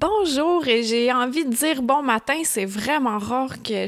[0.00, 2.40] Bonjour et j'ai envie de dire bon matin.
[2.44, 3.84] C'est vraiment rare que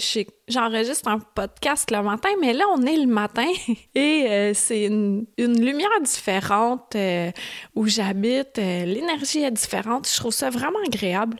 [0.46, 3.50] j'enregistre un podcast le matin, mais là on est le matin
[3.94, 7.30] et euh, c'est une, lumière différente euh,
[7.74, 8.58] où j'habite.
[8.58, 10.06] Euh, l'énergie est différente.
[10.06, 11.38] Je trouve ça vraiment agréable.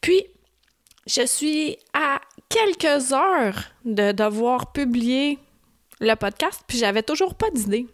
[0.00, 0.26] Puis
[1.06, 5.38] je suis à quelques heures de devoir publier
[6.00, 7.86] le podcast, puis j'avais toujours pas d'idée.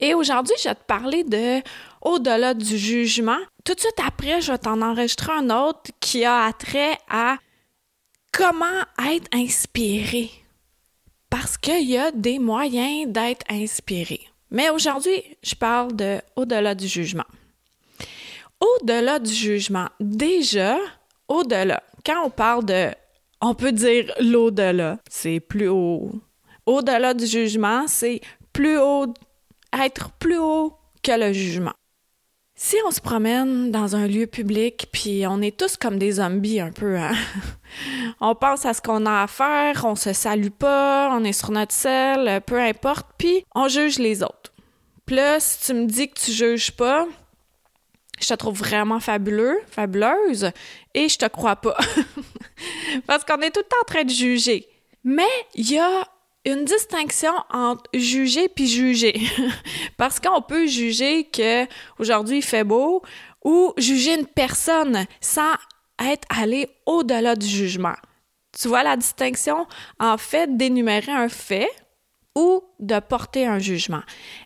[0.00, 1.62] Et aujourd'hui, je vais te parler de
[2.02, 3.38] au-delà du jugement.
[3.68, 7.36] Tout de suite après, je vais t'en enregistrer un autre qui a trait à
[8.32, 8.64] comment
[9.12, 10.30] être inspiré.
[11.28, 14.20] Parce qu'il y a des moyens d'être inspiré.
[14.50, 17.26] Mais aujourd'hui, je parle de au-delà du jugement.
[18.58, 20.78] Au-delà du jugement, déjà,
[21.28, 22.88] au-delà, quand on parle de,
[23.42, 26.10] on peut dire l'au-delà, c'est plus haut.
[26.64, 28.22] Au-delà du jugement, c'est
[28.54, 29.12] plus haut
[29.78, 30.72] être plus haut
[31.02, 31.74] que le jugement.
[32.60, 36.58] Si on se promène dans un lieu public, puis on est tous comme des zombies
[36.58, 37.14] un peu, hein?
[38.20, 41.52] on pense à ce qu'on a à faire, on se salue pas, on est sur
[41.52, 44.52] notre selle, peu importe, puis on juge les autres.
[45.06, 47.06] Puis là, si tu me dis que tu juges pas,
[48.20, 50.50] je te trouve vraiment fabuleux, fabuleuse,
[50.94, 51.78] et je te crois pas.
[53.06, 54.66] Parce qu'on est tout le temps en train de juger.
[55.04, 56.08] Mais il y a
[56.52, 59.20] une distinction entre juger puis juger.
[59.96, 61.66] Parce qu'on peut juger que
[61.98, 63.02] aujourd'hui il fait beau
[63.44, 65.54] ou juger une personne sans
[66.00, 67.94] être allé au-delà du jugement.
[68.58, 69.66] Tu vois la distinction
[70.00, 71.68] en fait d'énumérer un fait
[72.34, 74.02] ou de porter un jugement.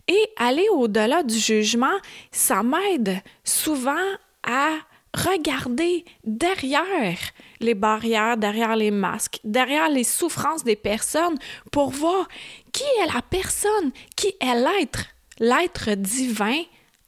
[0.08, 1.96] Et aller au-delà du jugement,
[2.30, 4.06] ça m'aide souvent
[4.42, 4.70] à
[5.14, 7.18] regarder derrière
[7.60, 11.38] les barrières, derrière les masques, derrière les souffrances des personnes
[11.70, 12.28] pour voir
[12.72, 15.06] qui est la personne, qui est l'être,
[15.38, 16.62] l'être divin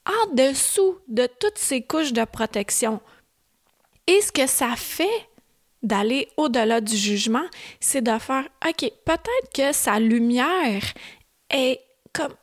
[0.07, 3.01] en dessous de toutes ces couches de protection.
[4.07, 5.29] Et ce que ça fait
[5.83, 7.45] d'aller au-delà du jugement,
[7.81, 10.83] c'est de faire, OK, peut-être que sa lumière
[11.51, 11.81] est
[12.13, 12.35] comme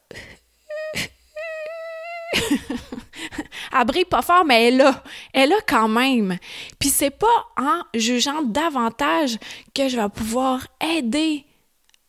[2.33, 5.03] elle brille pas fort, mais elle a.
[5.33, 6.37] Elle a quand même.
[6.79, 9.37] Puis c'est pas en jugeant davantage
[9.73, 11.45] que je vais pouvoir aider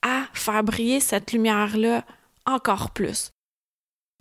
[0.02, 2.04] à faire briller cette lumière-là
[2.46, 3.30] encore plus.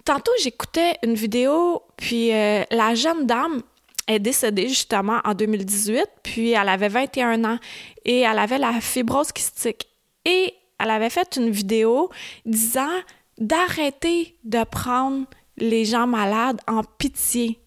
[0.06, 3.62] Tantôt, j'écoutais une vidéo, puis euh, la jeune dame
[4.08, 7.60] est décédée justement en 2018, puis elle avait 21 ans
[8.04, 9.88] et elle avait la fibrose kystique.
[10.26, 12.10] Et elle avait fait une vidéo
[12.46, 12.90] disant
[13.38, 15.26] d'arrêter de prendre
[15.62, 17.60] les gens malades en pitié.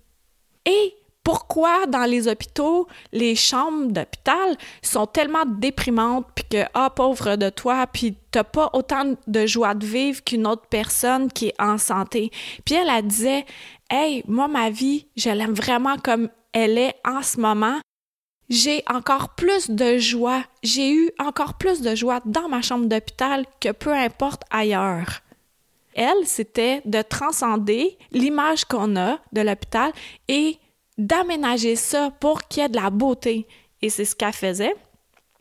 [0.67, 7.37] Et pourquoi dans les hôpitaux, les chambres d'hôpital sont tellement déprimantes, puis que, ah, pauvre
[7.37, 11.61] de toi, puis t'as pas autant de joie de vivre qu'une autre personne qui est
[11.61, 12.31] en santé.
[12.67, 13.47] Puis elle, elle disait,
[13.91, 17.81] hey, moi, ma vie, je l'aime vraiment comme elle est en ce moment.
[18.51, 23.47] J'ai encore plus de joie, j'ai eu encore plus de joie dans ma chambre d'hôpital
[23.61, 25.24] que peu importe ailleurs
[25.95, 29.93] elle, c'était de transcender l'image qu'on a de l'hôpital
[30.29, 30.59] et
[30.99, 33.47] d'aménager ça pour qu'il y ait de la beauté.
[33.83, 34.75] Et c'est ce qu'elle faisait.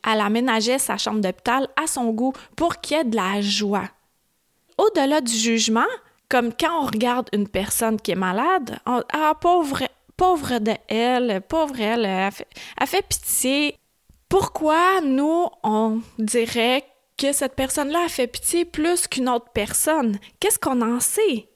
[0.06, 3.90] Elle aménageait sa chambre d'hôpital à son goût pour qu'il y ait de la joie.
[4.78, 5.81] Au-delà du jugement,
[6.30, 9.84] comme quand on regarde une personne qui est malade, ah, pauvre,
[10.18, 12.47] pauvre de elle, pauvre elle, elle fait,
[12.80, 13.78] elle fait pitié.
[14.28, 16.84] Pourquoi nous, on dirait
[17.23, 20.19] que cette personne-là a fait pitié plus qu'une autre personne.
[20.41, 21.47] Qu'est-ce qu'on en sait?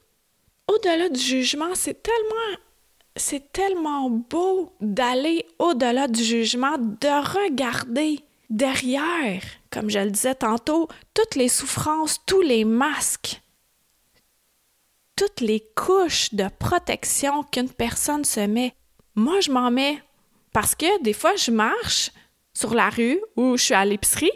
[0.70, 2.58] Au-delà du jugement, c'est tellement
[3.18, 8.20] c'est tellement beau d'aller au-delà du jugement, de regarder
[8.50, 9.42] derrière,
[9.72, 13.42] comme je le disais tantôt, toutes les souffrances, tous les masques,
[15.18, 18.74] toutes les couches de protection qu'une personne se met.
[19.16, 20.02] Moi, je m'en mets
[20.54, 22.12] parce que des fois, je marche
[22.54, 24.32] sur la rue ou je suis à l'épicerie,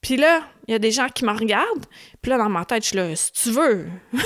[0.00, 1.86] puis là, il y a des gens qui me regardent.
[2.22, 3.86] Puis là, dans ma tête, je suis là, si tu veux.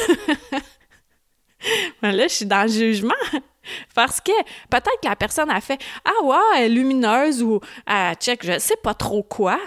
[2.02, 3.14] Mais là, je suis dans le jugement.
[3.94, 4.32] Parce que
[4.70, 8.58] peut-être que la personne a fait Ah ouais, elle est lumineuse ou ah, check, je
[8.58, 9.58] sais pas trop quoi.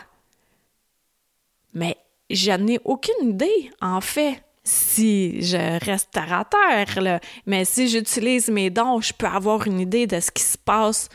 [1.74, 1.98] Mais
[2.30, 7.02] je n'ai aucune idée, en fait, si je reste à terre.
[7.02, 7.20] Là.
[7.46, 11.10] Mais si j'utilise mes dons, je peux avoir une idée de ce qui se passe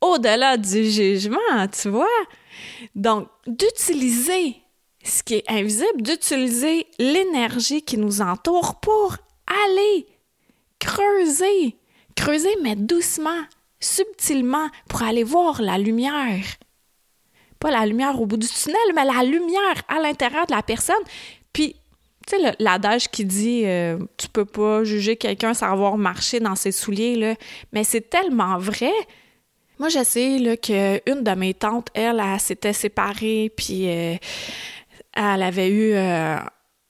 [0.00, 2.06] au-delà du jugement, tu vois?
[2.94, 4.56] Donc, d'utiliser
[5.02, 9.16] ce qui est invisible, d'utiliser l'énergie qui nous entoure pour
[9.46, 10.06] aller
[10.78, 11.76] creuser,
[12.14, 13.44] creuser, mais doucement,
[13.80, 16.44] subtilement, pour aller voir la lumière.
[17.58, 21.02] Pas la lumière au bout du tunnel, mais la lumière à l'intérieur de la personne.
[21.52, 21.76] Puis,
[22.26, 26.54] tu sais, l'adage qui dit euh, tu peux pas juger quelqu'un sans avoir marché dans
[26.54, 27.34] ses souliers, là,
[27.72, 28.92] mais c'est tellement vrai.
[29.78, 34.16] Moi, je sais là, qu'une de mes tantes, elle, elle, s'était séparée, puis euh,
[35.14, 36.38] elle avait eu euh,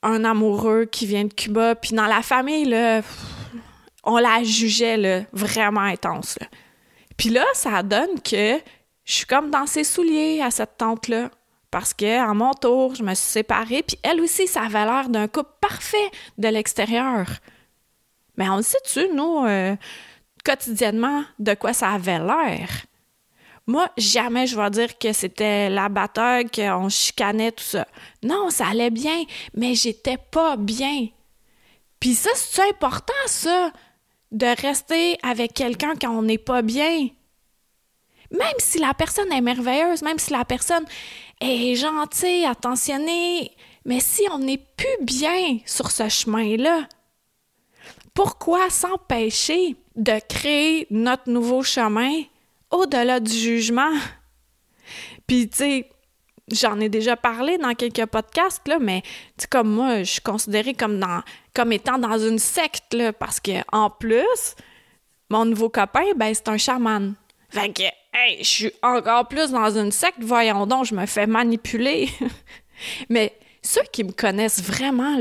[0.02, 3.02] un amoureux qui vient de Cuba, puis dans la famille, là,
[4.04, 6.38] on la jugeait là, vraiment intense.
[7.16, 8.58] Puis là, ça donne que
[9.04, 11.30] je suis comme dans ses souliers à cette tante-là.
[11.70, 15.08] Parce que à mon tour, je me suis séparée, puis elle aussi, ça avait l'air
[15.08, 17.26] d'un couple parfait de l'extérieur.
[18.36, 19.76] Mais on le sait-tu, nous, euh,
[20.44, 22.68] quotidiennement, de quoi ça avait l'air?
[23.66, 25.88] Moi, jamais je vais dire que c'était la
[26.54, 27.86] qu'on chicanait, tout ça.
[28.22, 29.24] Non, ça allait bien,
[29.54, 31.08] mais j'étais pas bien.
[32.00, 33.70] Puis ça, c'est important, ça,
[34.32, 37.08] de rester avec quelqu'un quand on n'est pas bien?
[38.30, 40.84] Même si la personne est merveilleuse, même si la personne
[41.40, 43.50] est gentille, attentionnée,
[43.84, 46.86] mais si on n'est plus bien sur ce chemin-là,
[48.14, 52.22] pourquoi s'empêcher de créer notre nouveau chemin?
[52.70, 53.92] Au-delà du jugement.
[55.26, 55.90] Puis, tu sais,
[56.52, 59.02] j'en ai déjà parlé dans quelques podcasts, là, mais
[59.38, 61.22] tu comme moi, je suis considérée comme, dans,
[61.70, 64.54] étant dans une secte, parce que en plus,
[65.28, 67.14] mon nouveau copain, ben, c'est un chaman.
[67.50, 67.82] Fait que,
[68.14, 72.08] hey, je suis encore plus dans une secte, voyons donc, je me fais manipuler.
[73.08, 73.32] mais
[73.62, 75.16] ceux qui me connaissent vraiment,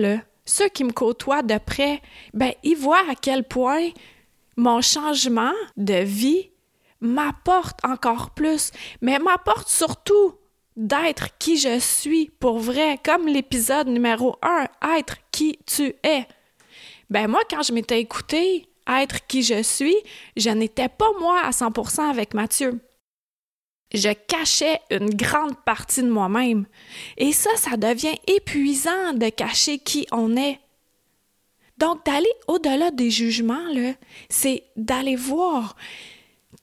[0.45, 2.01] ceux qui me côtoient de près,
[2.33, 3.89] ben, ils voient à quel point
[4.57, 6.48] mon changement de vie
[7.01, 10.35] m'apporte encore plus, mais m'apporte surtout
[10.75, 14.67] d'être qui je suis pour vrai, comme l'épisode numéro un,
[14.97, 16.25] être qui tu es.
[17.09, 19.95] Ben moi, quand je m'étais écouté être qui je suis,
[20.35, 22.79] je n'étais pas moi à 100% avec Mathieu.
[23.93, 26.65] Je cachais une grande partie de moi-même.
[27.17, 30.59] Et ça, ça devient épuisant de cacher qui on est.
[31.77, 33.67] Donc, d'aller au-delà des jugements,
[34.29, 35.75] c'est d'aller voir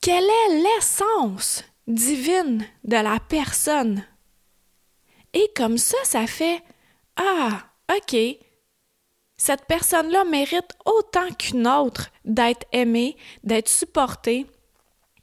[0.01, 4.05] quelle est l'essence divine de la personne?
[5.33, 6.63] Et comme ça, ça fait
[7.17, 7.65] Ah,
[7.95, 8.17] OK,
[9.37, 14.47] cette personne-là mérite autant qu'une autre d'être aimée, d'être supportée.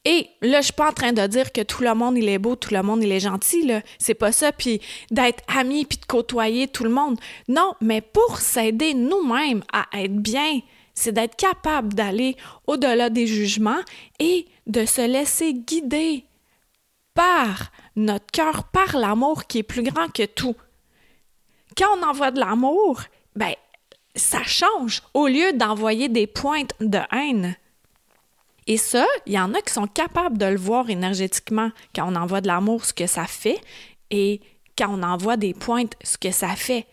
[0.06, 2.38] Et là, je suis pas en train de dire que tout le monde il est
[2.38, 3.82] beau, tout le monde il est gentil, là.
[3.98, 4.82] C'est pas ça, puis
[5.12, 7.18] d'être ami puis de côtoyer tout le monde.
[7.48, 10.60] Non, mais pour s'aider nous-mêmes à être bien,
[10.94, 12.36] c'est d'être capable d'aller
[12.68, 13.82] au-delà des jugements
[14.20, 16.26] et de se laisser guider
[17.14, 20.56] par notre cœur, par l'amour qui est plus grand que tout.
[21.78, 23.02] Quand on envoie de l'amour,
[23.36, 23.54] ben,
[24.16, 27.56] ça change au lieu d'envoyer des pointes de haine.
[28.68, 32.16] Et ça, il y en a qui sont capables de le voir énergétiquement quand on
[32.16, 33.60] envoie de l'amour, ce que ça fait,
[34.10, 34.40] et
[34.78, 36.86] quand on envoie des pointes, ce que ça fait.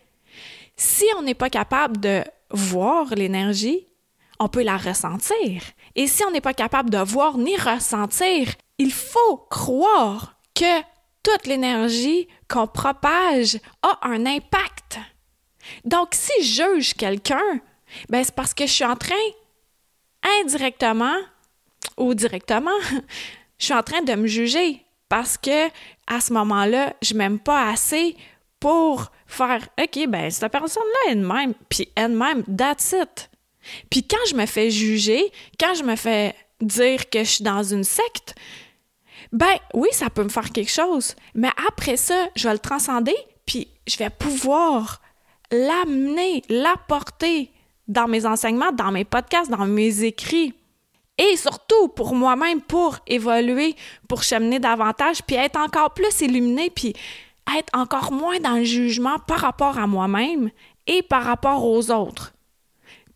[0.75, 3.87] Si on n'est pas capable de voir l'énergie,
[4.41, 5.61] on peut la ressentir.
[5.95, 8.49] Et si on n'est pas capable de voir ni ressentir,
[8.79, 10.81] il faut croire que
[11.21, 14.97] toute l'énergie qu'on propage a un impact.
[15.85, 17.61] Donc, si je juge quelqu'un,
[18.09, 19.13] ben c'est parce que je suis en train,
[20.41, 21.17] indirectement
[21.97, 22.71] ou directement,
[23.59, 25.67] je suis en train de me juger parce que
[26.07, 28.17] à ce moment-là, je m'aime pas assez
[28.59, 33.30] pour faire OK, ben cette personne-là est de même, puis elle-même, that's it.
[33.89, 37.63] Puis quand je me fais juger, quand je me fais dire que je suis dans
[37.63, 38.35] une secte,
[39.31, 41.15] ben oui, ça peut me faire quelque chose.
[41.35, 43.15] Mais après ça, je vais le transcender,
[43.45, 45.01] puis je vais pouvoir
[45.51, 47.51] l'amener, l'apporter
[47.87, 50.53] dans mes enseignements, dans mes podcasts, dans mes écrits.
[51.17, 53.75] Et surtout pour moi-même, pour évoluer,
[54.07, 56.93] pour cheminer davantage, puis être encore plus illuminé, puis
[57.57, 60.49] être encore moins dans le jugement par rapport à moi-même
[60.87, 62.33] et par rapport aux autres.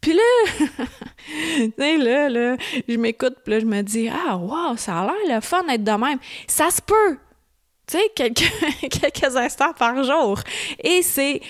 [0.05, 2.57] Puis là, là, là,
[2.87, 5.83] je m'écoute, puis là, je me dis, ah, wow, ça a l'air le fun d'être
[5.83, 6.19] de même.
[6.45, 7.17] Ça se peut,
[7.87, 8.51] tu sais, quelques,
[9.01, 10.39] quelques instants par jour.
[10.83, 11.41] Et c'est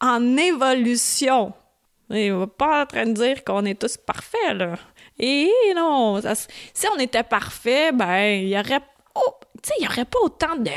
[0.00, 1.52] en évolution.
[2.10, 4.74] Et on va pas en train de dire qu'on est tous parfaits, là.
[5.20, 6.20] Et non,
[6.74, 8.80] si on était parfait, ben, il y aurait
[9.78, 10.70] il n'y aurait pas autant de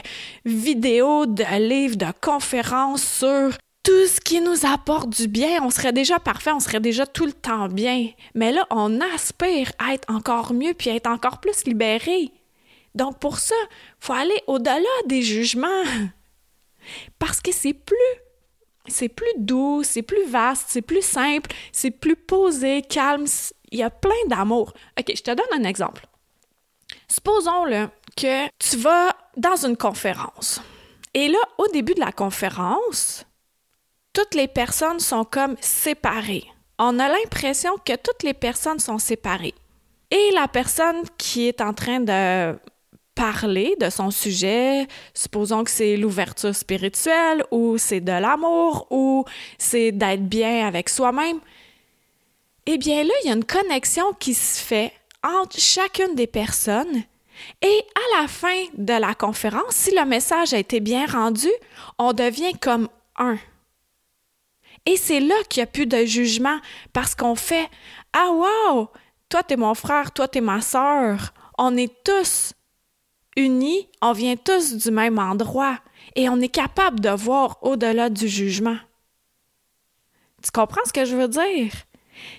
[0.46, 3.50] vidéos, de livres, de conférences sur
[3.86, 7.26] tout ce qui nous apporte du bien, on serait déjà parfait, on serait déjà tout
[7.26, 8.10] le temps bien.
[8.34, 12.32] Mais là, on aspire à être encore mieux puis à être encore plus libéré.
[12.96, 13.56] Donc pour ça,
[14.00, 15.84] faut aller au-delà des jugements.
[17.20, 17.96] Parce que c'est plus
[18.88, 23.26] c'est plus doux, c'est plus vaste, c'est plus simple, c'est plus posé, calme,
[23.72, 24.74] il y a plein d'amour.
[25.00, 26.06] OK, je te donne un exemple.
[27.08, 27.66] Supposons
[28.16, 30.62] que tu vas dans une conférence.
[31.14, 33.26] Et là, au début de la conférence,
[34.16, 36.46] toutes les personnes sont comme séparées.
[36.80, 39.54] On a l'impression que toutes les personnes sont séparées.
[40.10, 42.58] Et la personne qui est en train de
[43.14, 49.26] parler de son sujet, supposons que c'est l'ouverture spirituelle ou c'est de l'amour ou
[49.58, 51.40] c'est d'être bien avec soi-même,
[52.66, 54.94] eh bien là, il y a une connexion qui se fait
[55.24, 57.04] entre chacune des personnes
[57.62, 61.50] et à la fin de la conférence, si le message a été bien rendu,
[61.98, 63.38] on devient comme un.
[64.86, 66.60] Et c'est là qu'il n'y a plus de jugement
[66.94, 67.70] parce qu'on fait
[68.14, 68.90] Ah wow,
[69.30, 71.34] toi t'es mon frère, toi t'es ma sœur.
[71.58, 72.54] On est tous
[73.36, 75.80] unis, on vient tous du même endroit
[76.16, 78.78] et on est capable de voir au-delà du jugement.
[80.44, 81.74] Tu comprends ce que je veux dire?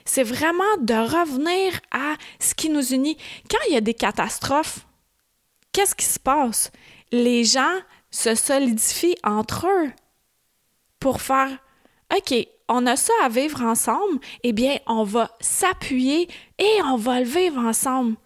[0.05, 3.17] C'est vraiment de revenir à ce qui nous unit.
[3.51, 4.87] Quand il y a des catastrophes,
[5.73, 6.71] qu'est-ce qui se passe?
[7.13, 9.93] Les gens se solidifient entre eux
[11.01, 11.59] pour faire
[12.15, 17.21] OK, on a ça à vivre ensemble, eh bien, on va s'appuyer et on va
[17.21, 18.17] le vivre ensemble.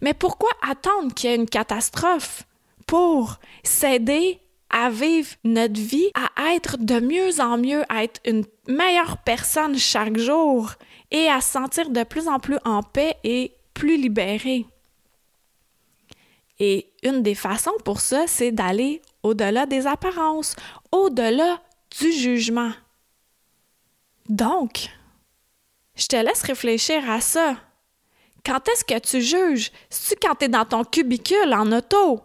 [0.00, 2.44] Mais pourquoi attendre qu'il y ait une catastrophe
[2.86, 8.44] pour s'aider à vivre notre vie, à être de mieux en mieux, à être une
[8.66, 10.72] meilleure personne chaque jour
[11.10, 14.66] et à se sentir de plus en plus en paix et plus libéré?
[16.60, 20.54] Et une des façons pour ça, c'est d'aller au-delà des apparences,
[20.92, 21.60] au-delà
[22.00, 22.70] du jugement.
[24.28, 24.88] Donc,
[25.96, 27.56] je te laisse réfléchir à ça.
[28.44, 29.70] Quand est-ce que tu juges?
[29.88, 32.22] C'est-tu quand t'es dans ton cubicule en auto?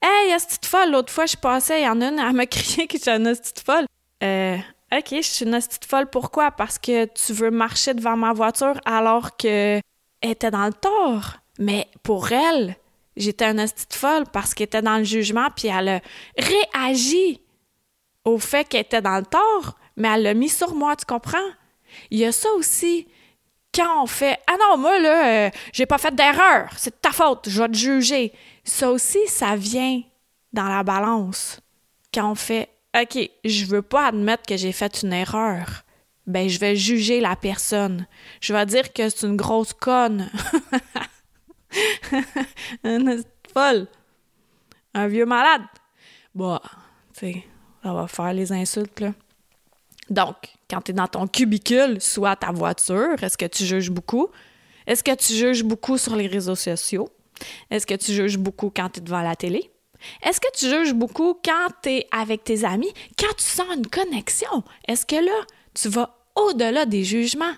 [0.00, 2.88] Hey, petite folle, l'autre fois je passais, il y en a une à me crier
[2.88, 3.86] que je suis une petite folle.
[4.22, 4.56] Euh,
[4.92, 6.50] ok, je suis une petite folle, pourquoi?
[6.50, 9.80] Parce que tu veux marcher devant ma voiture alors que
[10.22, 11.36] était dans le tort.
[11.58, 12.76] Mais pour elle,
[13.16, 16.00] j'étais une petite folle parce qu'elle était dans le jugement puis elle a
[16.36, 17.40] réagi
[18.24, 21.38] au fait qu'elle était dans le tort, mais elle l'a mis sur moi, tu comprends?
[22.10, 23.06] Il y a ça aussi
[23.74, 27.10] quand on fait Ah non, moi, là, euh, j'ai pas fait d'erreur, c'est de ta
[27.10, 28.32] faute, je vais te juger.
[28.64, 30.02] Ça aussi, ça vient
[30.52, 31.60] dans la balance.
[32.12, 35.84] Quand on fait OK, je veux pas admettre que j'ai fait une erreur,
[36.26, 38.06] ben je vais juger la personne.
[38.40, 40.30] Je vais dire que c'est une grosse conne.
[42.84, 43.86] une folle.
[44.92, 45.62] Un vieux malade.
[46.34, 46.60] Bon,
[47.14, 47.44] tu sais,
[47.82, 49.12] ça va faire les insultes, là.
[50.10, 50.36] Donc,
[50.68, 54.28] quand tu es dans ton cubicule, soit ta voiture, est-ce que tu juges beaucoup?
[54.86, 57.08] Est-ce que tu juges beaucoup sur les réseaux sociaux?
[57.70, 59.70] Est-ce que tu juges beaucoup quand tu es devant la télé?
[60.22, 62.92] Est-ce que tu juges beaucoup quand tu es avec tes amis?
[63.18, 64.64] Quand tu sens une connexion?
[64.88, 67.54] Est-ce que là, tu vas au-delà des jugements?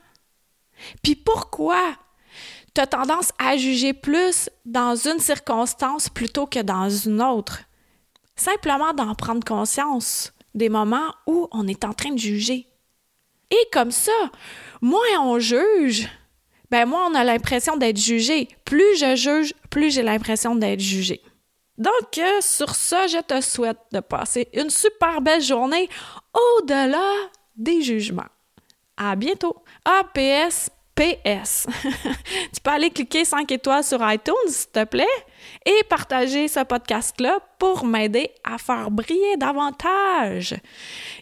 [1.03, 1.97] Puis pourquoi
[2.75, 7.61] tu as tendance à juger plus dans une circonstance plutôt que dans une autre?
[8.37, 12.67] Simplement d'en prendre conscience des moments où on est en train de juger.
[13.51, 14.13] Et comme ça,
[14.81, 16.09] moins on juge,
[16.71, 18.49] ben moins on a l'impression d'être jugé.
[18.65, 21.21] Plus je juge, plus j'ai l'impression d'être jugé.
[21.77, 25.89] Donc, euh, sur ça, je te souhaite de passer une super belle journée
[26.33, 27.11] au-delà
[27.57, 28.23] des jugements.
[28.97, 29.57] À bientôt.
[29.85, 31.67] APS PS.
[32.55, 35.07] tu peux aller cliquer 5 étoiles sur iTunes, s'il te plaît,
[35.65, 40.55] et partager ce podcast-là pour m'aider à faire briller davantage.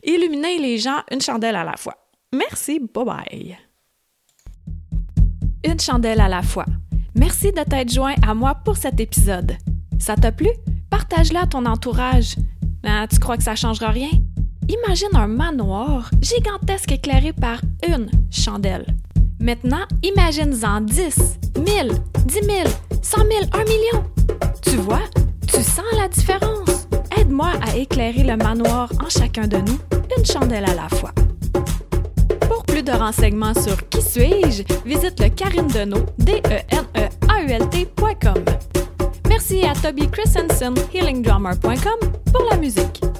[0.04, 1.96] Illuminer les gens une chandelle à la fois.
[2.32, 3.58] Merci, bye bye.
[5.64, 6.66] Une chandelle à la fois.
[7.14, 9.56] Merci de t'être joint à moi pour cet épisode.
[9.98, 10.48] Ça t'a plu?
[10.90, 12.36] Partage-le à ton entourage.
[12.84, 14.10] Ah, tu crois que ça changera rien?
[14.68, 18.86] Imagine un manoir gigantesque éclairé par une chandelle.
[19.40, 21.92] Maintenant, imagine-en 10, 1000,
[22.26, 22.68] 10 000,
[23.02, 24.11] 100 000, 1 million.
[24.82, 25.02] Tu vois,
[25.46, 26.88] tu sens la différence.
[27.16, 29.78] Aide-moi à éclairer le manoir en chacun de nous,
[30.18, 31.12] une chandelle à la fois.
[32.48, 37.08] Pour plus de renseignements sur Qui suis-je, visite le Karine Deneau, d e n e
[37.28, 37.68] a u l
[39.28, 43.11] Merci à Toby Christensen, healingdrummer.com, pour la musique.